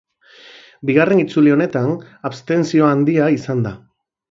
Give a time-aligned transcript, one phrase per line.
[0.89, 1.93] Bigarren itzuli honetan
[2.31, 3.77] abstentzio handia izan da.